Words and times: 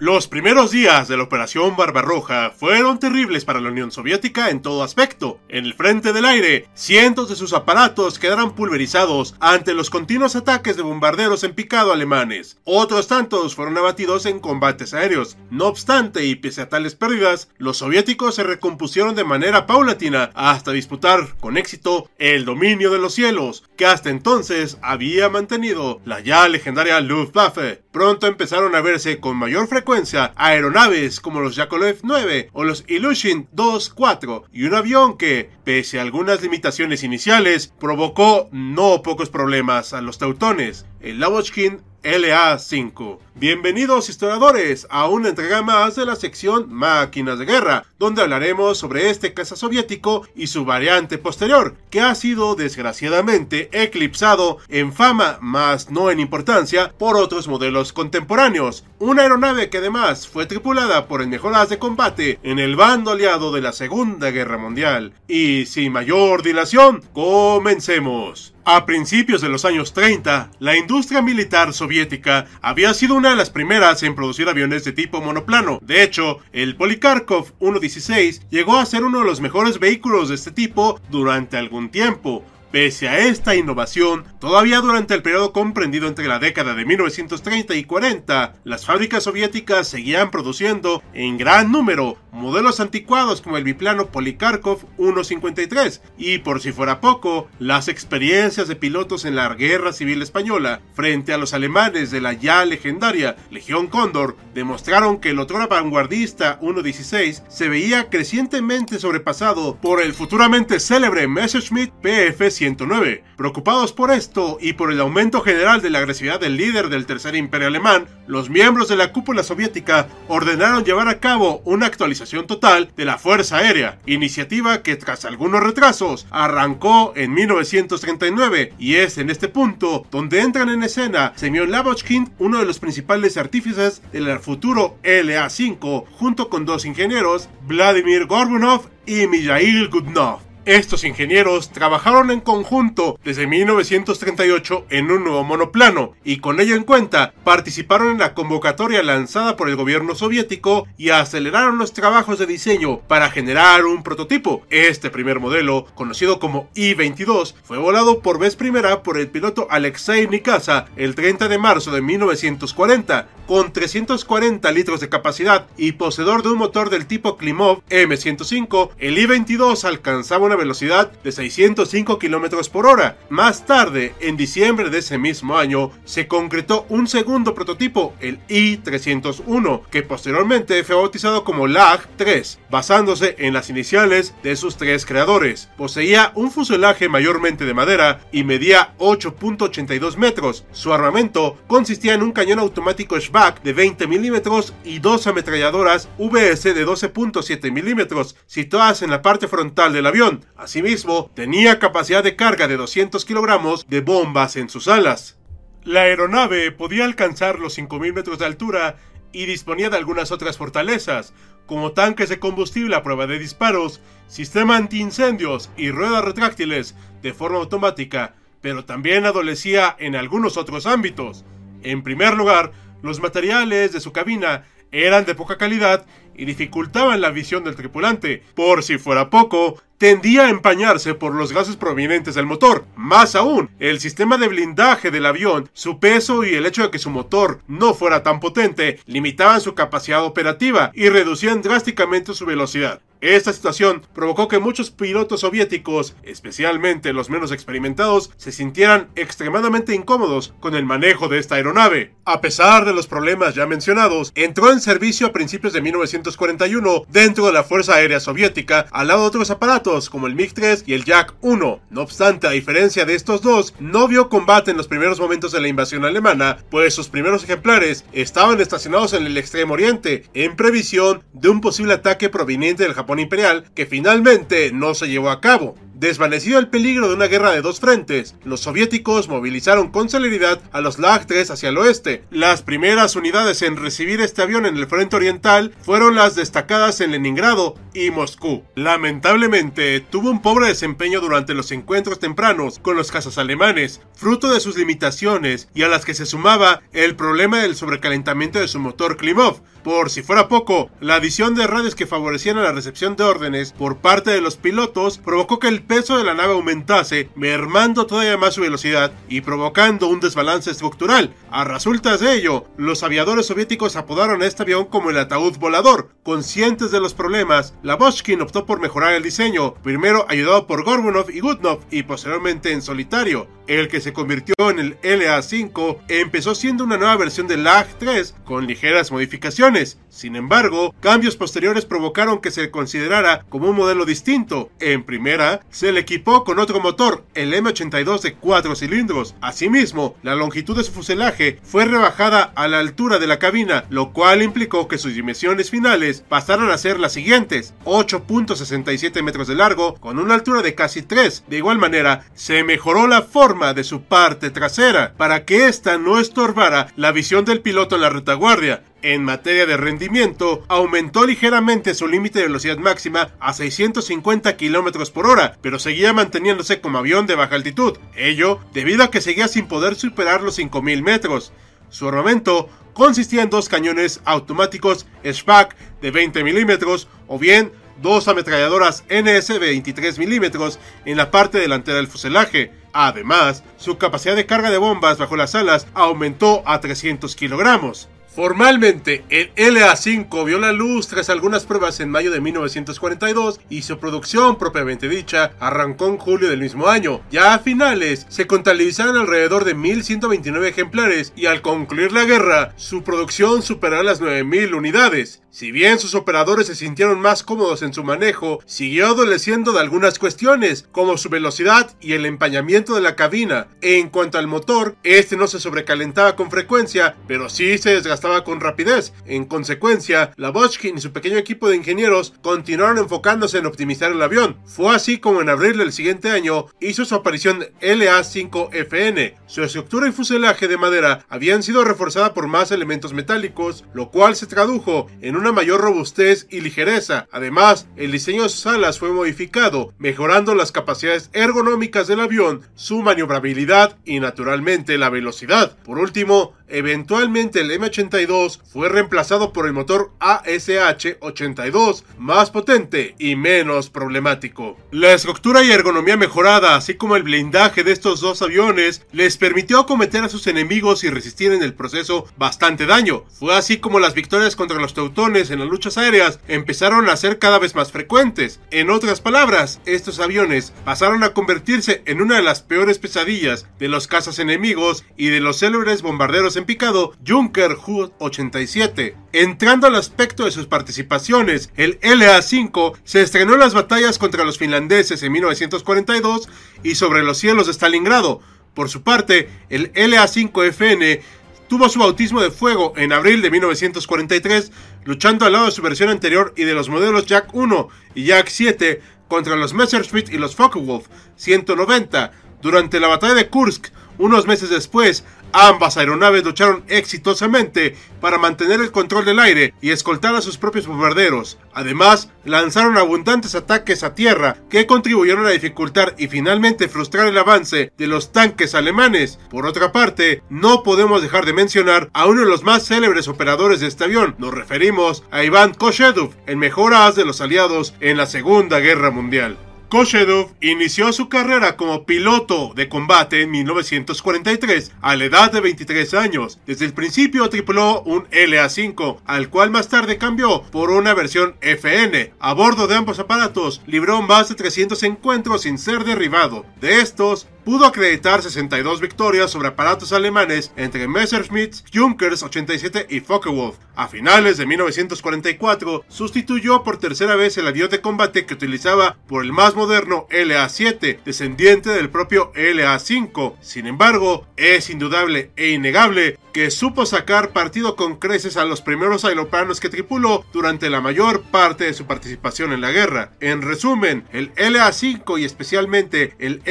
Los 0.00 0.28
primeros 0.28 0.70
días 0.70 1.08
de 1.08 1.16
la 1.16 1.24
Operación 1.24 1.74
Barbarroja 1.74 2.52
fueron 2.56 3.00
terribles 3.00 3.44
para 3.44 3.60
la 3.60 3.70
Unión 3.70 3.90
Soviética 3.90 4.48
en 4.48 4.62
todo 4.62 4.84
aspecto. 4.84 5.40
En 5.48 5.64
el 5.64 5.74
frente 5.74 6.12
del 6.12 6.24
aire, 6.24 6.68
cientos 6.72 7.28
de 7.28 7.34
sus 7.34 7.52
aparatos 7.52 8.20
quedaron 8.20 8.54
pulverizados 8.54 9.34
ante 9.40 9.74
los 9.74 9.90
continuos 9.90 10.36
ataques 10.36 10.76
de 10.76 10.84
bombarderos 10.84 11.42
en 11.42 11.52
picado 11.52 11.92
alemanes. 11.92 12.58
Otros 12.62 13.08
tantos 13.08 13.56
fueron 13.56 13.76
abatidos 13.76 14.26
en 14.26 14.38
combates 14.38 14.94
aéreos. 14.94 15.36
No 15.50 15.66
obstante, 15.66 16.24
y 16.26 16.36
pese 16.36 16.62
a 16.62 16.68
tales 16.68 16.94
pérdidas, 16.94 17.48
los 17.58 17.78
soviéticos 17.78 18.36
se 18.36 18.44
recompusieron 18.44 19.16
de 19.16 19.24
manera 19.24 19.66
paulatina 19.66 20.30
hasta 20.34 20.70
disputar 20.70 21.34
con 21.40 21.56
éxito 21.56 22.08
el 22.18 22.44
dominio 22.44 22.92
de 22.92 23.00
los 23.00 23.14
cielos, 23.14 23.64
que 23.76 23.86
hasta 23.86 24.10
entonces 24.10 24.78
había 24.80 25.28
mantenido 25.28 26.00
la 26.04 26.20
ya 26.20 26.46
legendaria 26.46 27.00
Luftwaffe. 27.00 27.82
Pronto 27.98 28.28
empezaron 28.28 28.76
a 28.76 28.80
verse 28.80 29.18
con 29.18 29.36
mayor 29.36 29.66
frecuencia 29.66 30.32
aeronaves 30.36 31.18
como 31.18 31.40
los 31.40 31.56
Yakolev 31.56 31.98
9 32.04 32.50
o 32.52 32.62
los 32.62 32.84
Ilyushin 32.86 33.48
2-4 33.56 34.44
y 34.52 34.62
un 34.66 34.74
avión 34.74 35.18
que, 35.18 35.50
pese 35.64 35.98
a 35.98 36.02
algunas 36.02 36.40
limitaciones 36.40 37.02
iniciales, 37.02 37.74
provocó 37.80 38.50
no 38.52 39.02
pocos 39.02 39.30
problemas 39.30 39.94
a 39.94 40.00
los 40.00 40.16
teutones. 40.16 40.86
El 41.00 41.20
Lavochkin 41.20 41.80
LA5. 42.02 43.18
Bienvenidos 43.36 44.08
historiadores 44.08 44.86
a 44.90 45.08
una 45.08 45.28
entrega 45.28 45.62
más 45.62 45.94
de 45.94 46.04
la 46.04 46.16
sección 46.16 46.72
Máquinas 46.72 47.38
de 47.38 47.44
Guerra, 47.44 47.84
donde 48.00 48.22
hablaremos 48.22 48.78
sobre 48.78 49.08
este 49.08 49.32
caza 49.32 49.54
soviético 49.54 50.26
y 50.34 50.48
su 50.48 50.64
variante 50.64 51.16
posterior, 51.18 51.76
que 51.90 52.00
ha 52.00 52.16
sido 52.16 52.56
desgraciadamente 52.56 53.68
eclipsado 53.72 54.58
en 54.68 54.92
fama, 54.92 55.38
más 55.40 55.88
no 55.88 56.10
en 56.10 56.18
importancia, 56.18 56.92
por 56.98 57.16
otros 57.16 57.46
modelos 57.46 57.92
contemporáneos. 57.92 58.84
Una 58.98 59.22
aeronave 59.22 59.70
que 59.70 59.78
además 59.78 60.26
fue 60.26 60.46
tripulada 60.46 61.06
por 61.06 61.22
el 61.22 61.28
mejor 61.28 61.54
as 61.54 61.68
de 61.68 61.78
combate 61.78 62.40
en 62.42 62.58
el 62.58 62.74
bando 62.74 63.12
aliado 63.12 63.52
de 63.52 63.60
la 63.60 63.72
Segunda 63.72 64.32
Guerra 64.32 64.58
Mundial. 64.58 65.12
Y 65.28 65.66
sin 65.66 65.92
mayor 65.92 66.42
dilación, 66.42 67.02
comencemos. 67.12 68.54
A 68.70 68.84
principios 68.84 69.40
de 69.40 69.48
los 69.48 69.64
años 69.64 69.94
30, 69.94 70.50
la 70.58 70.76
industria 70.76 71.22
militar 71.22 71.72
soviética 71.72 72.44
había 72.60 72.92
sido 72.92 73.14
una 73.14 73.30
de 73.30 73.36
las 73.36 73.48
primeras 73.48 74.02
en 74.02 74.14
producir 74.14 74.46
aviones 74.46 74.84
de 74.84 74.92
tipo 74.92 75.22
monoplano. 75.22 75.78
De 75.80 76.02
hecho, 76.02 76.40
el 76.52 76.76
Polikarkov 76.76 77.54
116 77.60 78.42
llegó 78.50 78.76
a 78.76 78.84
ser 78.84 79.04
uno 79.04 79.20
de 79.20 79.24
los 79.24 79.40
mejores 79.40 79.78
vehículos 79.78 80.28
de 80.28 80.34
este 80.34 80.50
tipo 80.50 81.00
durante 81.08 81.56
algún 81.56 81.88
tiempo. 81.88 82.44
Pese 82.70 83.08
a 83.08 83.20
esta 83.20 83.56
innovación, 83.56 84.24
todavía 84.40 84.80
durante 84.80 85.14
el 85.14 85.22
periodo 85.22 85.52
comprendido 85.52 86.06
entre 86.06 86.28
la 86.28 86.38
década 86.38 86.74
de 86.74 86.84
1930 86.84 87.74
y 87.74 87.84
40, 87.84 88.54
las 88.64 88.86
fábricas 88.86 89.24
soviéticas 89.24 89.88
seguían 89.88 90.30
produciendo 90.30 91.02
en 91.12 91.38
gran 91.38 91.72
número 91.72 92.16
modelos 92.32 92.78
anticuados 92.80 93.40
como 93.40 93.56
el 93.56 93.64
biplano 93.64 94.06
Polikarkov 94.06 94.84
153 94.96 96.02
y 96.16 96.38
por 96.38 96.60
si 96.60 96.72
fuera 96.72 97.00
poco, 97.00 97.48
las 97.58 97.88
experiencias 97.88 98.68
de 98.68 98.76
pilotos 98.76 99.24
en 99.24 99.34
la 99.34 99.52
Guerra 99.54 99.92
Civil 99.92 100.22
Española 100.22 100.80
frente 100.94 101.32
a 101.32 101.38
los 101.38 101.52
alemanes 101.52 102.10
de 102.10 102.20
la 102.20 102.32
ya 102.32 102.64
legendaria 102.64 103.36
Legión 103.50 103.88
Cóndor 103.88 104.36
demostraron 104.54 105.18
que 105.18 105.30
el 105.30 105.40
otro 105.40 105.58
vanguardista 105.68 106.58
116 106.60 107.42
se 107.48 107.68
veía 107.68 108.08
crecientemente 108.10 109.00
sobrepasado 109.00 109.76
por 109.76 110.00
el 110.00 110.14
futuramente 110.14 110.78
célebre 110.78 111.26
Messerschmitt 111.26 111.90
PF 112.00 112.50
109. 112.50 113.24
Preocupados 113.36 113.92
por 113.92 114.12
esto 114.12 114.27
y 114.60 114.74
por 114.74 114.92
el 114.92 115.00
aumento 115.00 115.40
general 115.40 115.80
de 115.80 115.90
la 115.90 116.00
agresividad 116.00 116.38
del 116.38 116.56
líder 116.56 116.90
del 116.90 117.06
Tercer 117.06 117.34
Imperio 117.34 117.68
Alemán, 117.68 118.06
los 118.26 118.50
miembros 118.50 118.88
de 118.88 118.96
la 118.96 119.10
cúpula 119.10 119.42
soviética 119.42 120.06
ordenaron 120.28 120.84
llevar 120.84 121.08
a 121.08 121.18
cabo 121.18 121.62
una 121.64 121.86
actualización 121.86 122.46
total 122.46 122.90
de 122.94 123.04
la 123.06 123.16
Fuerza 123.16 123.56
Aérea, 123.56 123.98
iniciativa 124.06 124.82
que 124.82 124.96
tras 124.96 125.24
algunos 125.24 125.62
retrasos 125.62 126.26
arrancó 126.30 127.14
en 127.16 127.32
1939 127.32 128.74
y 128.78 128.96
es 128.96 129.16
en 129.16 129.30
este 129.30 129.48
punto 129.48 130.06
donde 130.10 130.40
entran 130.40 130.68
en 130.68 130.82
escena 130.82 131.32
Semyon 131.34 131.70
Lavochkin, 131.70 132.30
uno 132.38 132.58
de 132.58 132.66
los 132.66 132.78
principales 132.78 133.38
artífices 133.38 134.02
del 134.12 134.38
futuro 134.40 134.98
LA-5, 135.04 136.04
junto 136.12 136.50
con 136.50 136.66
dos 136.66 136.84
ingenieros, 136.84 137.48
Vladimir 137.66 138.26
Gorbunov 138.26 138.88
y 139.06 139.26
Mijail 139.26 139.88
Gudnov. 139.88 140.47
Estos 140.68 141.04
ingenieros 141.04 141.72
trabajaron 141.72 142.30
en 142.30 142.40
conjunto 142.40 143.18
desde 143.24 143.46
1938 143.46 144.84
en 144.90 145.10
un 145.10 145.24
nuevo 145.24 145.42
monoplano 145.42 146.12
y 146.24 146.40
con 146.40 146.60
ello 146.60 146.76
en 146.76 146.84
cuenta 146.84 147.32
participaron 147.42 148.08
en 148.08 148.18
la 148.18 148.34
convocatoria 148.34 149.02
lanzada 149.02 149.56
por 149.56 149.70
el 149.70 149.76
gobierno 149.76 150.14
soviético 150.14 150.86
y 150.98 151.08
aceleraron 151.08 151.78
los 151.78 151.94
trabajos 151.94 152.38
de 152.38 152.44
diseño 152.44 152.98
para 152.98 153.30
generar 153.30 153.86
un 153.86 154.02
prototipo. 154.02 154.60
Este 154.68 155.08
primer 155.08 155.40
modelo, 155.40 155.86
conocido 155.94 156.38
como 156.38 156.68
I-22, 156.74 157.54
fue 157.64 157.78
volado 157.78 158.20
por 158.20 158.38
vez 158.38 158.54
primera 158.54 159.02
por 159.02 159.16
el 159.16 159.28
piloto 159.28 159.68
Alexei 159.70 160.28
Nikasa 160.28 160.84
el 160.96 161.14
30 161.14 161.48
de 161.48 161.56
marzo 161.56 161.92
de 161.92 162.02
1940 162.02 163.26
con 163.46 163.72
340 163.72 164.70
litros 164.72 165.00
de 165.00 165.08
capacidad 165.08 165.66
y 165.78 165.92
poseedor 165.92 166.42
de 166.42 166.50
un 166.50 166.58
motor 166.58 166.90
del 166.90 167.06
tipo 167.06 167.38
Klimov 167.38 167.82
M105, 167.88 168.90
el 168.98 169.16
I-22 169.16 169.84
alcanzaba 169.84 170.44
una 170.44 170.57
velocidad 170.58 171.10
de 171.24 171.32
605 171.32 172.18
km 172.18 172.68
por 172.68 172.86
hora. 172.86 173.16
Más 173.30 173.64
tarde, 173.64 174.14
en 174.20 174.36
diciembre 174.36 174.90
de 174.90 174.98
ese 174.98 175.16
mismo 175.16 175.56
año, 175.56 175.90
se 176.04 176.28
concretó 176.28 176.84
un 176.90 177.08
segundo 177.08 177.54
prototipo, 177.54 178.14
el 178.20 178.38
I-301, 178.48 179.82
que 179.90 180.02
posteriormente 180.02 180.84
fue 180.84 180.96
bautizado 180.96 181.44
como 181.44 181.66
LAG-3, 181.66 182.58
basándose 182.70 183.36
en 183.38 183.54
las 183.54 183.70
iniciales 183.70 184.34
de 184.42 184.56
sus 184.56 184.76
tres 184.76 185.06
creadores. 185.06 185.70
Poseía 185.76 186.32
un 186.34 186.50
fuselaje 186.50 187.08
mayormente 187.08 187.64
de 187.64 187.74
madera 187.74 188.20
y 188.32 188.44
medía 188.44 188.94
8.82 188.98 190.16
metros. 190.16 190.64
Su 190.72 190.92
armamento 190.92 191.56
consistía 191.66 192.14
en 192.14 192.22
un 192.22 192.32
cañón 192.32 192.58
automático 192.58 193.18
Schwab 193.18 193.62
de 193.62 193.72
20 193.72 194.06
milímetros 194.06 194.74
y 194.84 194.98
dos 194.98 195.26
ametralladoras 195.26 196.08
VS 196.18 196.74
de 196.74 196.86
12.7 196.86 197.70
milímetros, 197.70 198.36
situadas 198.46 199.02
en 199.02 199.10
la 199.10 199.22
parte 199.22 199.48
frontal 199.48 199.92
del 199.92 200.06
avión, 200.06 200.37
Asimismo, 200.56 201.30
tenía 201.34 201.78
capacidad 201.78 202.22
de 202.22 202.36
carga 202.36 202.68
de 202.68 202.76
200 202.76 203.24
kilogramos 203.24 203.86
de 203.88 204.00
bombas 204.00 204.56
en 204.56 204.68
sus 204.68 204.88
alas. 204.88 205.38
La 205.84 206.02
aeronave 206.02 206.72
podía 206.72 207.04
alcanzar 207.04 207.58
los 207.58 207.78
5.000 207.78 208.12
metros 208.12 208.38
de 208.38 208.46
altura 208.46 208.96
y 209.32 209.46
disponía 209.46 209.90
de 209.90 209.96
algunas 209.96 210.32
otras 210.32 210.56
fortalezas, 210.56 211.32
como 211.66 211.92
tanques 211.92 212.28
de 212.28 212.38
combustible 212.38 212.96
a 212.96 213.02
prueba 213.02 213.26
de 213.26 213.38
disparos, 213.38 214.00
sistema 214.26 214.76
antiincendios 214.76 215.70
y 215.76 215.90
ruedas 215.90 216.24
retráctiles 216.24 216.94
de 217.22 217.34
forma 217.34 217.58
automática, 217.58 218.34
pero 218.60 218.84
también 218.84 219.26
adolecía 219.26 219.94
en 219.98 220.16
algunos 220.16 220.56
otros 220.56 220.86
ámbitos. 220.86 221.44
En 221.82 222.02
primer 222.02 222.34
lugar, 222.34 222.72
los 223.02 223.20
materiales 223.20 223.92
de 223.92 224.00
su 224.00 224.12
cabina 224.12 224.64
eran 224.90 225.24
de 225.26 225.34
poca 225.34 225.58
calidad 225.58 226.06
y 226.38 226.46
dificultaban 226.46 227.20
la 227.20 227.30
visión 227.30 227.64
del 227.64 227.76
tripulante. 227.76 228.42
Por 228.54 228.82
si 228.82 228.96
fuera 228.96 229.28
poco, 229.28 229.82
tendía 229.98 230.46
a 230.46 230.50
empañarse 230.50 231.14
por 231.14 231.34
los 231.34 231.52
gases 231.52 231.76
provenientes 231.76 232.34
del 232.34 232.46
motor. 232.46 232.86
Más 232.96 233.34
aún, 233.34 233.68
el 233.80 234.00
sistema 234.00 234.38
de 234.38 234.48
blindaje 234.48 235.10
del 235.10 235.26
avión, 235.26 235.68
su 235.74 235.98
peso 235.98 236.44
y 236.44 236.54
el 236.54 236.64
hecho 236.64 236.84
de 236.84 236.90
que 236.90 236.98
su 236.98 237.10
motor 237.10 237.60
no 237.66 237.92
fuera 237.92 238.22
tan 238.22 238.40
potente 238.40 239.00
limitaban 239.06 239.60
su 239.60 239.74
capacidad 239.74 240.24
operativa 240.24 240.92
y 240.94 241.08
reducían 241.08 241.60
drásticamente 241.60 242.32
su 242.32 242.46
velocidad. 242.46 243.00
Esta 243.20 243.52
situación 243.52 244.02
provocó 244.14 244.46
que 244.46 244.60
muchos 244.60 244.92
pilotos 244.92 245.40
soviéticos, 245.40 246.14
especialmente 246.22 247.12
los 247.12 247.30
menos 247.30 247.50
experimentados, 247.50 248.30
se 248.36 248.52
sintieran 248.52 249.08
extremadamente 249.16 249.92
incómodos 249.92 250.54
con 250.60 250.76
el 250.76 250.84
manejo 250.84 251.26
de 251.26 251.38
esta 251.38 251.56
aeronave. 251.56 252.14
A 252.24 252.40
pesar 252.40 252.84
de 252.84 252.92
los 252.92 253.08
problemas 253.08 253.56
ya 253.56 253.66
mencionados, 253.66 254.30
entró 254.36 254.70
en 254.70 254.80
servicio 254.80 255.26
a 255.26 255.32
principios 255.32 255.72
de 255.72 255.80
1941 255.80 257.06
dentro 257.08 257.46
de 257.46 257.52
la 257.52 257.64
Fuerza 257.64 257.96
Aérea 257.96 258.20
Soviética 258.20 258.86
al 258.92 259.08
lado 259.08 259.22
de 259.22 259.28
otros 259.28 259.50
aparatos 259.50 260.10
como 260.10 260.28
el 260.28 260.36
MiG-3 260.36 260.84
y 260.86 260.94
el 260.94 261.04
Yak-1. 261.04 261.80
No 261.90 262.02
obstante, 262.02 262.46
a 262.46 262.50
diferencia 262.50 263.04
de 263.04 263.16
estos 263.16 263.42
dos, 263.42 263.74
no 263.80 264.06
vio 264.06 264.28
combate 264.28 264.70
en 264.70 264.76
los 264.76 264.86
primeros 264.86 265.18
momentos 265.18 265.50
de 265.50 265.60
la 265.60 265.66
invasión 265.66 266.04
alemana, 266.04 266.58
pues 266.70 266.94
sus 266.94 267.08
primeros 267.08 267.42
ejemplares 267.42 268.04
estaban 268.12 268.60
estacionados 268.60 269.12
en 269.12 269.26
el 269.26 269.36
extremo 269.36 269.74
oriente, 269.74 270.24
en 270.34 270.54
previsión 270.54 271.24
de 271.32 271.48
un 271.48 271.60
posible 271.60 271.94
ataque 271.94 272.28
proveniente 272.28 272.84
del 272.84 272.94
Japón 272.94 273.07
imperial 273.18 273.64
que 273.74 273.86
finalmente 273.86 274.70
no 274.72 274.94
se 274.94 275.08
llevó 275.08 275.30
a 275.30 275.40
cabo. 275.40 275.74
Desvanecido 275.98 276.60
el 276.60 276.68
peligro 276.68 277.08
de 277.08 277.14
una 277.16 277.26
guerra 277.26 277.50
de 277.50 277.60
dos 277.60 277.80
frentes, 277.80 278.36
los 278.44 278.60
soviéticos 278.60 279.26
movilizaron 279.26 279.90
con 279.90 280.08
celeridad 280.08 280.60
a 280.70 280.80
los 280.80 281.00
Lag-3 281.00 281.50
hacia 281.50 281.70
el 281.70 281.78
oeste. 281.78 282.22
Las 282.30 282.62
primeras 282.62 283.16
unidades 283.16 283.62
en 283.62 283.76
recibir 283.76 284.20
este 284.20 284.42
avión 284.42 284.64
en 284.64 284.76
el 284.76 284.86
frente 284.86 285.16
oriental 285.16 285.74
fueron 285.82 286.14
las 286.14 286.36
destacadas 286.36 287.00
en 287.00 287.10
Leningrado 287.10 287.74
y 287.94 288.12
Moscú. 288.12 288.62
Lamentablemente, 288.76 289.98
tuvo 289.98 290.30
un 290.30 290.40
pobre 290.40 290.68
desempeño 290.68 291.20
durante 291.20 291.52
los 291.52 291.72
encuentros 291.72 292.20
tempranos 292.20 292.78
con 292.78 292.96
los 292.96 293.10
cazas 293.10 293.36
alemanes, 293.36 294.00
fruto 294.14 294.52
de 294.52 294.60
sus 294.60 294.76
limitaciones 294.76 295.68
y 295.74 295.82
a 295.82 295.88
las 295.88 296.04
que 296.04 296.14
se 296.14 296.26
sumaba 296.26 296.80
el 296.92 297.16
problema 297.16 297.58
del 297.58 297.74
sobrecalentamiento 297.74 298.60
de 298.60 298.68
su 298.68 298.78
motor 298.78 299.16
Klimov. 299.16 299.62
Por 299.82 300.10
si 300.10 300.22
fuera 300.22 300.48
poco, 300.48 300.90
la 301.00 301.14
adición 301.14 301.54
de 301.54 301.66
radios 301.66 301.94
que 301.94 302.06
favorecían 302.06 302.62
la 302.62 302.72
recepción 302.72 303.16
de 303.16 303.24
órdenes 303.24 303.72
por 303.72 303.98
parte 303.98 304.30
de 304.30 304.40
los 304.40 304.56
pilotos 304.56 305.18
provocó 305.18 305.58
que 305.58 305.68
el 305.68 305.82
peso 305.88 306.18
de 306.18 306.24
la 306.24 306.34
nave 306.34 306.52
aumentase, 306.52 307.30
mermando 307.34 308.06
todavía 308.06 308.36
más 308.36 308.54
su 308.54 308.60
velocidad 308.60 309.10
y 309.28 309.40
provocando 309.40 310.06
un 310.06 310.20
desbalance 310.20 310.70
estructural. 310.70 311.34
A 311.50 311.64
resultas 311.64 312.20
de 312.20 312.34
ello, 312.34 312.66
los 312.76 313.02
aviadores 313.02 313.46
soviéticos 313.46 313.96
apodaron 313.96 314.42
a 314.42 314.46
este 314.46 314.62
avión 314.62 314.84
como 314.84 315.10
el 315.10 315.18
ataúd 315.18 315.56
volador. 315.58 316.10
Conscientes 316.22 316.90
de 316.90 317.00
los 317.00 317.14
problemas, 317.14 317.74
Lavochkin 317.82 318.42
optó 318.42 318.66
por 318.66 318.80
mejorar 318.80 319.14
el 319.14 319.22
diseño, 319.22 319.74
primero 319.82 320.26
ayudado 320.28 320.66
por 320.66 320.84
Gorbunov 320.84 321.30
y 321.30 321.40
Gutnov 321.40 321.80
y 321.90 322.02
posteriormente 322.02 322.70
en 322.72 322.82
solitario. 322.82 323.48
El 323.66 323.88
que 323.88 324.00
se 324.00 324.14
convirtió 324.14 324.54
en 324.70 324.78
el 324.78 324.98
LA-5 325.02 325.98
empezó 326.08 326.54
siendo 326.54 326.84
una 326.84 326.96
nueva 326.96 327.16
versión 327.16 327.46
del 327.48 327.64
LAG-3 327.64 328.34
con 328.44 328.66
ligeras 328.66 329.12
modificaciones. 329.12 329.98
Sin 330.08 330.36
embargo, 330.36 330.94
cambios 331.00 331.36
posteriores 331.36 331.84
provocaron 331.84 332.40
que 332.40 332.50
se 332.50 332.70
considerara 332.70 333.44
como 333.50 333.68
un 333.68 333.76
modelo 333.76 334.06
distinto. 334.06 334.70
En 334.80 335.04
primera, 335.04 335.60
se 335.78 335.92
le 335.92 336.00
equipó 336.00 336.42
con 336.42 336.58
otro 336.58 336.80
motor, 336.80 337.22
el 337.34 337.54
M82 337.54 338.20
de 338.22 338.34
4 338.34 338.74
cilindros. 338.74 339.36
Asimismo, 339.40 340.16
la 340.24 340.34
longitud 340.34 340.76
de 340.76 340.82
su 340.82 340.90
fuselaje 340.90 341.60
fue 341.62 341.84
rebajada 341.84 342.52
a 342.56 342.66
la 342.66 342.80
altura 342.80 343.20
de 343.20 343.28
la 343.28 343.38
cabina, 343.38 343.84
lo 343.88 344.12
cual 344.12 344.42
implicó 344.42 344.88
que 344.88 344.98
sus 344.98 345.14
dimensiones 345.14 345.70
finales 345.70 346.24
pasaron 346.28 346.72
a 346.72 346.78
ser 346.78 346.98
las 346.98 347.12
siguientes: 347.12 347.74
8.67 347.84 349.22
metros 349.22 349.46
de 349.46 349.54
largo, 349.54 349.94
con 350.00 350.18
una 350.18 350.34
altura 350.34 350.62
de 350.62 350.74
casi 350.74 351.02
3. 351.02 351.44
De 351.46 351.58
igual 351.58 351.78
manera, 351.78 352.24
se 352.34 352.64
mejoró 352.64 353.06
la 353.06 353.22
forma 353.22 353.72
de 353.72 353.84
su 353.84 354.02
parte 354.02 354.50
trasera 354.50 355.14
para 355.16 355.44
que 355.44 355.68
ésta 355.68 355.96
no 355.96 356.18
estorbara 356.18 356.88
la 356.96 357.12
visión 357.12 357.44
del 357.44 357.60
piloto 357.60 357.94
en 357.94 358.00
la 358.00 358.10
retaguardia. 358.10 358.82
En 359.00 359.22
materia 359.22 359.64
de 359.64 359.76
rendimiento, 359.76 360.64
aumentó 360.66 361.24
ligeramente 361.24 361.94
su 361.94 362.08
límite 362.08 362.40
de 362.40 362.46
velocidad 362.46 362.78
máxima 362.78 363.30
a 363.38 363.52
650 363.52 364.56
km 364.56 365.10
por 365.12 365.28
hora, 365.28 365.56
pero 365.62 365.78
seguía 365.78 366.12
manteniéndose 366.12 366.80
como 366.80 366.98
avión 366.98 367.26
de 367.28 367.36
baja 367.36 367.54
altitud, 367.54 367.96
ello 368.16 368.58
debido 368.72 369.04
a 369.04 369.10
que 369.12 369.20
seguía 369.20 369.46
sin 369.46 369.68
poder 369.68 369.94
superar 369.94 370.42
los 370.42 370.56
5000 370.56 371.02
metros. 371.04 371.52
Su 371.90 372.08
armamento 372.08 372.68
consistía 372.92 373.42
en 373.42 373.50
dos 373.50 373.68
cañones 373.68 374.20
automáticos 374.24 375.06
SPAC 375.24 375.76
de 376.00 376.10
20 376.10 376.42
milímetros 376.42 377.06
o 377.28 377.38
bien 377.38 377.70
dos 378.02 378.26
ametralladoras 378.26 379.04
NS 379.08 379.46
de 379.46 379.58
23 379.60 380.18
milímetros 380.18 380.80
en 381.04 381.16
la 381.16 381.30
parte 381.30 381.58
delantera 381.58 381.98
del 381.98 382.08
fuselaje. 382.08 382.72
Además, 382.92 383.62
su 383.76 383.96
capacidad 383.96 384.34
de 384.34 384.46
carga 384.46 384.70
de 384.70 384.78
bombas 384.78 385.18
bajo 385.18 385.36
las 385.36 385.54
alas 385.54 385.86
aumentó 385.94 386.64
a 386.66 386.80
300 386.80 387.36
kilogramos. 387.36 388.08
Formalmente, 388.38 389.24
el 389.30 389.50
LA-5 389.56 390.44
vio 390.44 390.60
la 390.60 390.70
luz 390.70 391.08
tras 391.08 391.28
algunas 391.28 391.66
pruebas 391.66 391.98
en 391.98 392.08
mayo 392.08 392.30
de 392.30 392.40
1942 392.40 393.58
y 393.68 393.82
su 393.82 393.98
producción 393.98 394.58
propiamente 394.58 395.08
dicha 395.08 395.54
arrancó 395.58 396.06
en 396.06 396.18
julio 396.18 396.48
del 396.48 396.60
mismo 396.60 396.86
año. 396.86 397.20
Ya 397.32 397.52
a 397.52 397.58
finales, 397.58 398.26
se 398.28 398.46
contabilizaron 398.46 399.16
alrededor 399.16 399.64
de 399.64 399.74
1.129 399.74 400.68
ejemplares 400.68 401.32
y 401.34 401.46
al 401.46 401.62
concluir 401.62 402.12
la 402.12 402.26
guerra, 402.26 402.74
su 402.76 403.02
producción 403.02 403.62
superó 403.62 404.04
las 404.04 404.20
9.000 404.20 404.72
unidades. 404.72 405.42
Si 405.58 405.72
bien 405.72 405.98
sus 405.98 406.14
operadores 406.14 406.68
se 406.68 406.76
sintieron 406.76 407.18
más 407.18 407.42
cómodos 407.42 407.82
en 407.82 407.92
su 407.92 408.04
manejo, 408.04 408.60
siguió 408.64 409.08
adoleciendo 409.08 409.72
de 409.72 409.80
algunas 409.80 410.20
cuestiones, 410.20 410.86
como 410.92 411.18
su 411.18 411.30
velocidad 411.30 411.96
y 412.00 412.12
el 412.12 412.26
empañamiento 412.26 412.94
de 412.94 413.00
la 413.00 413.16
cabina. 413.16 413.66
En 413.80 414.08
cuanto 414.08 414.38
al 414.38 414.46
motor, 414.46 414.94
este 415.02 415.36
no 415.36 415.48
se 415.48 415.58
sobrecalentaba 415.58 416.36
con 416.36 416.48
frecuencia, 416.48 417.16
pero 417.26 417.48
sí 417.48 417.76
se 417.78 417.90
desgastaba 417.90 418.44
con 418.44 418.60
rapidez. 418.60 419.12
En 419.26 419.46
consecuencia, 419.46 420.30
la 420.36 420.50
Boschkin 420.50 420.96
y 420.96 421.00
su 421.00 421.12
pequeño 421.12 421.38
equipo 421.38 421.68
de 421.68 421.74
ingenieros 421.74 422.34
continuaron 422.40 422.98
enfocándose 422.98 423.58
en 423.58 423.66
optimizar 423.66 424.12
el 424.12 424.22
avión. 424.22 424.58
Fue 424.64 424.94
así 424.94 425.18
como 425.18 425.40
en 425.40 425.48
abril 425.48 425.76
del 425.76 425.92
siguiente 425.92 426.30
año 426.30 426.66
hizo 426.78 427.04
su 427.04 427.16
aparición 427.16 427.66
LA-5FN. 427.80 429.34
Su 429.48 429.64
estructura 429.64 430.08
y 430.08 430.12
fuselaje 430.12 430.68
de 430.68 430.78
madera 430.78 431.26
habían 431.28 431.64
sido 431.64 431.82
reforzada 431.82 432.32
por 432.32 432.46
más 432.46 432.70
elementos 432.70 433.12
metálicos, 433.12 433.84
lo 433.92 434.12
cual 434.12 434.36
se 434.36 434.46
tradujo 434.46 435.08
en 435.20 435.34
una 435.34 435.47
mayor 435.52 435.80
robustez 435.80 436.46
y 436.50 436.60
ligereza. 436.60 437.28
Además, 437.32 437.86
el 437.96 438.12
diseño 438.12 438.42
de 438.42 438.48
sus 438.48 438.66
alas 438.66 438.98
fue 438.98 439.12
modificado, 439.12 439.92
mejorando 439.98 440.54
las 440.54 440.72
capacidades 440.72 441.30
ergonómicas 441.32 442.06
del 442.06 442.20
avión, 442.20 442.62
su 442.74 443.02
maniobrabilidad 443.02 443.96
y 444.04 444.20
naturalmente 444.20 444.98
la 444.98 445.10
velocidad. 445.10 445.76
Por 445.84 445.98
último, 445.98 446.54
Eventualmente 446.68 447.60
el 447.60 447.70
M82 447.70 448.60
fue 448.70 448.88
reemplazado 448.88 449.52
por 449.52 449.66
el 449.66 449.72
motor 449.72 450.10
ASH-82, 450.20 452.04
más 452.18 452.50
potente 452.50 453.14
y 453.18 453.36
menos 453.36 453.90
problemático. 453.90 454.76
La 454.90 455.12
estructura 455.12 455.64
y 455.64 455.70
ergonomía 455.70 456.16
mejorada, 456.16 456.76
así 456.76 456.94
como 456.94 457.16
el 457.16 457.22
blindaje 457.22 457.84
de 457.84 457.92
estos 457.92 458.20
dos 458.20 458.42
aviones, 458.42 459.06
les 459.12 459.36
permitió 459.36 459.80
acometer 459.80 460.24
a 460.24 460.28
sus 460.28 460.46
enemigos 460.46 461.04
y 461.04 461.10
resistir 461.10 461.52
en 461.52 461.62
el 461.62 461.74
proceso 461.74 462.26
bastante 462.36 462.86
daño. 462.86 463.24
Fue 463.38 463.54
así 463.54 463.78
como 463.78 463.98
las 463.98 464.14
victorias 464.14 464.56
contra 464.56 464.78
los 464.78 464.94
teutones 464.94 465.50
en 465.50 465.60
las 465.60 465.68
luchas 465.68 465.96
aéreas 465.96 466.40
empezaron 466.48 467.08
a 467.08 467.16
ser 467.16 467.38
cada 467.38 467.58
vez 467.58 467.74
más 467.74 467.92
frecuentes. 467.92 468.60
En 468.70 468.90
otras 468.90 469.20
palabras, 469.20 469.80
estos 469.86 470.20
aviones 470.20 470.72
pasaron 470.84 471.22
a 471.24 471.32
convertirse 471.32 472.02
en 472.04 472.20
una 472.20 472.36
de 472.36 472.42
las 472.42 472.62
peores 472.62 472.98
pesadillas 472.98 473.66
de 473.78 473.88
los 473.88 474.06
cazas 474.06 474.38
enemigos 474.38 475.04
y 475.16 475.28
de 475.28 475.40
los 475.40 475.60
célebres 475.60 476.02
bombarderos 476.02 476.57
en 476.58 476.66
picado 476.66 477.14
Junker 477.26 477.74
Hood 477.74 478.10
87. 478.18 479.16
Entrando 479.32 479.86
al 479.86 479.94
aspecto 479.94 480.44
de 480.44 480.50
sus 480.50 480.66
participaciones, 480.66 481.70
el 481.76 481.98
LA-5 482.00 482.98
se 483.04 483.22
estrenó 483.22 483.54
en 483.54 483.60
las 483.60 483.74
batallas 483.74 484.18
contra 484.18 484.44
los 484.44 484.58
finlandeses 484.58 485.22
en 485.22 485.32
1942 485.32 486.48
y 486.82 486.96
sobre 486.96 487.22
los 487.22 487.38
cielos 487.38 487.66
de 487.66 487.72
Stalingrado. 487.72 488.40
Por 488.74 488.90
su 488.90 489.02
parte, 489.02 489.48
el 489.70 489.92
LA-5FN 489.94 491.20
tuvo 491.68 491.88
su 491.88 492.00
bautismo 492.00 492.42
de 492.42 492.50
fuego 492.50 492.92
en 492.96 493.12
abril 493.12 493.40
de 493.40 493.50
1943, 493.50 494.72
luchando 495.04 495.46
al 495.46 495.52
lado 495.52 495.66
de 495.66 495.72
su 495.72 495.82
versión 495.82 496.08
anterior 496.08 496.52
y 496.56 496.64
de 496.64 496.74
los 496.74 496.88
modelos 496.88 497.26
Jack 497.26 497.54
1 497.54 497.88
y 498.14 498.24
Jack 498.24 498.48
7 498.48 499.00
contra 499.28 499.56
los 499.56 499.74
Messerschmitt 499.74 500.30
y 500.30 500.38
los 500.38 500.56
Focke-Wulf 500.56 501.04
190 501.36 502.32
durante 502.62 503.00
la 503.00 503.08
batalla 503.08 503.34
de 503.34 503.48
Kursk. 503.48 503.88
Unos 504.18 504.46
meses 504.48 504.70
después, 504.70 505.24
Ambas 505.52 505.96
aeronaves 505.96 506.44
lucharon 506.44 506.84
exitosamente 506.88 507.96
para 508.20 508.38
mantener 508.38 508.80
el 508.80 508.92
control 508.92 509.24
del 509.24 509.38
aire 509.38 509.74
y 509.80 509.90
escoltar 509.90 510.34
a 510.34 510.42
sus 510.42 510.58
propios 510.58 510.86
bombarderos. 510.86 511.58
Además, 511.72 512.30
lanzaron 512.44 512.98
abundantes 512.98 513.54
ataques 513.54 514.02
a 514.02 514.14
tierra 514.14 514.56
que 514.68 514.86
contribuyeron 514.86 515.46
a 515.46 515.50
dificultar 515.50 516.14
y 516.18 516.28
finalmente 516.28 516.88
frustrar 516.88 517.28
el 517.28 517.38
avance 517.38 517.92
de 517.96 518.06
los 518.06 518.32
tanques 518.32 518.74
alemanes. 518.74 519.38
Por 519.50 519.66
otra 519.66 519.92
parte, 519.92 520.42
no 520.50 520.82
podemos 520.82 521.22
dejar 521.22 521.46
de 521.46 521.52
mencionar 521.52 522.10
a 522.12 522.26
uno 522.26 522.40
de 522.40 522.48
los 522.48 522.62
más 522.62 522.86
célebres 522.86 523.28
operadores 523.28 523.80
de 523.80 523.86
este 523.86 524.04
avión. 524.04 524.34
Nos 524.38 524.54
referimos 524.54 525.24
a 525.30 525.44
Iván 525.44 525.74
Koshedov, 525.74 526.34
el 526.46 526.56
mejor 526.56 526.94
as 526.94 527.14
de 527.14 527.24
los 527.24 527.40
aliados 527.40 527.94
en 528.00 528.16
la 528.16 528.26
Segunda 528.26 528.80
Guerra 528.80 529.10
Mundial. 529.10 529.56
Koshedov 529.88 530.50
inició 530.60 531.14
su 531.14 531.30
carrera 531.30 531.78
como 531.78 532.04
piloto 532.04 532.72
de 532.74 532.90
combate 532.90 533.40
en 533.40 533.50
1943 533.50 534.92
a 535.00 535.16
la 535.16 535.24
edad 535.24 535.50
de 535.50 535.60
23 535.62 536.12
años. 536.12 536.58
Desde 536.66 536.84
el 536.84 536.92
principio 536.92 537.48
tripuló 537.48 538.02
un 538.02 538.26
LA-5, 538.30 539.20
al 539.24 539.48
cual 539.48 539.70
más 539.70 539.88
tarde 539.88 540.18
cambió 540.18 540.62
por 540.70 540.90
una 540.90 541.14
versión 541.14 541.56
FN. 541.62 542.34
A 542.38 542.52
bordo 542.52 542.86
de 542.86 542.96
ambos 542.96 543.18
aparatos 543.18 543.80
libró 543.86 544.20
más 544.20 544.50
de 544.50 544.56
300 544.56 545.02
encuentros 545.04 545.62
sin 545.62 545.78
ser 545.78 546.04
derribado. 546.04 546.66
De 546.82 547.00
estos, 547.00 547.48
pudo 547.68 547.84
acreditar 547.84 548.40
62 548.40 548.98
victorias 548.98 549.50
sobre 549.50 549.68
aparatos 549.68 550.14
alemanes 550.14 550.72
entre 550.76 551.06
Messerschmitt, 551.06 551.74
Junkers 551.92 552.42
87 552.42 553.08
y 553.10 553.20
Focke-Wulf. 553.20 553.76
A 553.94 554.08
finales 554.08 554.56
de 554.56 554.64
1944, 554.64 556.02
sustituyó 556.08 556.82
por 556.82 556.96
tercera 556.96 557.36
vez 557.36 557.58
el 557.58 557.66
avión 557.66 557.90
de 557.90 558.00
combate 558.00 558.46
que 558.46 558.54
utilizaba 558.54 559.18
por 559.26 559.44
el 559.44 559.52
más 559.52 559.74
moderno 559.74 560.26
LA-7, 560.30 561.22
descendiente 561.24 561.90
del 561.90 562.08
propio 562.08 562.52
LA-5. 562.54 563.56
Sin 563.60 563.86
embargo, 563.86 564.46
es 564.56 564.88
indudable 564.88 565.50
e 565.56 565.72
innegable 565.72 566.38
que 566.54 566.70
supo 566.70 567.06
sacar 567.06 567.50
partido 567.50 567.96
con 567.96 568.16
creces 568.16 568.56
a 568.56 568.64
los 568.64 568.80
primeros 568.80 569.24
aeroplanos 569.24 569.80
que 569.80 569.90
tripuló 569.90 570.44
durante 570.52 570.90
la 570.90 571.00
mayor 571.00 571.42
parte 571.42 571.84
de 571.84 571.94
su 571.94 572.06
participación 572.06 572.72
en 572.72 572.80
la 572.80 572.90
guerra. 572.90 573.32
En 573.40 573.62
resumen, 573.62 574.24
el 574.32 574.52
LA-5 574.54 575.38
y 575.38 575.44
especialmente 575.44 576.34
el 576.38 576.62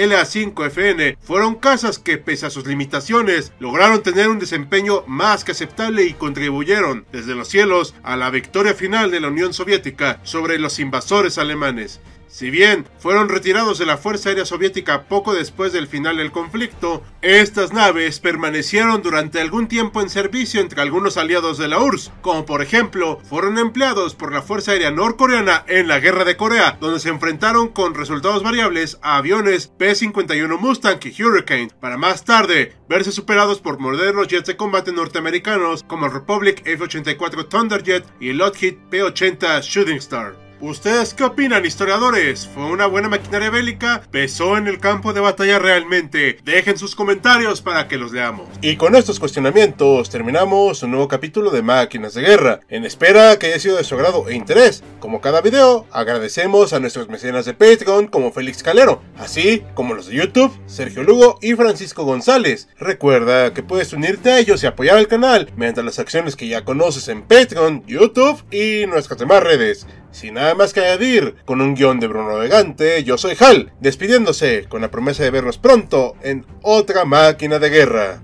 LA-5FN 0.94 1.18
fueron 1.22 1.56
casas 1.56 2.00
que, 2.00 2.18
pese 2.18 2.46
a 2.46 2.50
sus 2.50 2.66
limitaciones, 2.66 3.52
lograron 3.60 4.04
tener 4.04 4.30
un 4.30 4.40
desempeño 4.40 5.04
más 5.08 5.44
que 5.44 5.52
aceptable 5.52 6.04
y 6.04 6.14
contribuyeron 6.14 7.06
desde 7.12 7.36
los 7.36 7.48
cielos 7.48 7.96
a 8.04 8.16
la 8.16 8.30
victoria 8.30 8.74
final 8.74 9.12
de 9.12 9.20
la 9.20 9.28
Unión 9.30 9.54
Soviética 9.54 10.20
sobre 10.24 10.60
los 10.60 10.80
invasores 10.80 11.38
alemanes. 11.38 12.00
Si 12.38 12.52
bien 12.52 12.86
fueron 13.00 13.30
retirados 13.30 13.80
de 13.80 13.88
la 13.88 13.98
Fuerza 13.98 14.30
Aérea 14.30 14.46
Soviética 14.46 15.06
poco 15.06 15.34
después 15.34 15.74
del 15.74 15.88
final 15.88 16.18
del 16.18 16.32
conflicto, 16.32 17.04
estas 17.24 17.74
naves 17.74 18.20
permanecieron 18.20 19.02
durante 19.02 19.42
algún 19.42 19.68
tiempo 19.68 20.02
en 20.02 20.10
servicio 20.12 20.62
entre 20.62 20.84
algunos 20.84 21.18
aliados 21.18 21.58
de 21.58 21.68
la 21.68 21.80
URSS, 21.80 22.12
como 22.22 22.46
por 22.46 22.62
ejemplo 22.62 23.20
fueron 23.28 23.58
empleados 23.58 24.14
por 24.14 24.32
la 24.32 24.44
Fuerza 24.44 24.74
Aérea 24.74 24.92
Norcoreana 24.92 25.66
en 25.68 25.88
la 25.88 26.00
Guerra 26.00 26.26
de 26.26 26.38
Corea, 26.38 26.78
donde 26.80 27.00
se 27.00 27.10
enfrentaron 27.10 27.70
con 27.70 27.96
resultados 27.96 28.44
variables 28.44 29.00
a 29.02 29.18
aviones 29.18 29.66
P-51 29.76 30.60
Mustang 30.60 31.00
y 31.04 31.24
Hurricane, 31.24 31.72
para 31.80 31.98
más 31.98 32.24
tarde 32.24 32.76
verse 32.88 33.12
superados 33.12 33.62
por 33.62 33.80
modernos 33.80 34.28
jets 34.28 34.46
de 34.46 34.58
combate 34.58 34.92
norteamericanos 34.92 35.82
como 35.82 36.06
el 36.06 36.12
Republic 36.12 36.62
F-84 36.68 37.50
Thunderjet 37.50 38.06
y 38.20 38.30
el 38.30 38.38
Lockheed 38.38 38.76
P-80 38.92 39.62
Shooting 39.64 39.98
Star. 39.98 40.47
¿Ustedes 40.60 41.14
qué 41.14 41.24
opinan, 41.24 41.68
historiadores? 41.68 42.50
¿Fue 42.52 42.66
una 42.66 42.88
buena 42.88 43.10
maquinaria 43.10 43.52
bélica? 43.52 44.02
¿Pesó 44.10 44.58
en 44.58 44.66
el 44.66 44.80
campo 44.80 45.14
de 45.14 45.20
batalla 45.20 45.60
realmente? 45.60 46.40
Dejen 46.44 46.80
sus 46.80 46.96
comentarios 46.96 47.62
para 47.62 47.88
que 47.88 47.98
los 47.98 48.12
leamos. 48.12 48.48
Y 48.62 48.76
con 48.76 48.96
estos 48.96 49.20
cuestionamientos 49.20 50.10
terminamos 50.10 50.82
un 50.82 50.90
nuevo 50.90 51.08
capítulo 51.08 51.52
de 51.52 51.62
Máquinas 51.62 52.16
de 52.16 52.24
Guerra, 52.24 52.62
en 52.70 52.86
espera 52.86 53.38
que 53.38 53.46
haya 53.46 53.60
sido 53.60 53.78
de 53.78 53.84
su 53.84 53.94
agrado 53.94 54.28
e 54.30 54.34
interés. 54.34 54.84
Como 55.00 55.22
cada 55.22 55.42
video, 55.42 55.86
agradecemos 55.92 56.74
a 56.74 56.80
nuestros 56.80 57.08
mecenas 57.08 57.46
de 57.46 57.54
Patreon 57.54 58.08
como 58.08 58.32
Félix 58.32 58.64
Calero, 58.64 59.04
así 59.20 59.62
como 59.76 59.94
los 59.94 60.08
de 60.08 60.16
YouTube, 60.16 60.58
Sergio 60.66 61.04
Lugo 61.04 61.38
y 61.40 61.54
Francisco 61.54 62.04
González. 62.04 62.68
Recuerda 62.80 63.54
que 63.54 63.62
puedes 63.62 63.94
unirte 63.94 64.32
a 64.32 64.40
ellos 64.40 64.64
y 64.64 64.66
apoyar 64.66 64.98
al 64.98 65.08
canal 65.08 65.52
mediante 65.56 65.84
las 65.84 66.00
acciones 66.00 66.36
que 66.36 66.48
ya 66.48 66.66
conoces 66.66 67.10
en 67.10 67.22
Patreon, 67.22 67.84
YouTube 67.86 68.44
y 68.50 68.88
nuestras 68.88 69.20
demás 69.20 69.44
redes. 69.44 69.86
Sin 70.18 70.34
nada 70.34 70.56
más 70.56 70.74
que 70.74 70.80
añadir, 70.80 71.36
con 71.46 71.62
un 71.62 71.76
guion 71.76 72.00
de 72.00 72.08
Bruno 72.08 72.42
Elegante, 72.42 73.04
yo 73.04 73.20
soy 73.20 73.38
Hal, 73.40 73.72
despidiéndose 73.80 74.66
con 74.68 74.82
la 74.82 74.90
promesa 74.90 75.22
de 75.22 75.30
vernos 75.30 75.60
pronto 75.60 76.16
en 76.24 76.44
otra 76.64 77.06
máquina 77.06 77.60
de 77.60 77.70
guerra. 77.70 78.24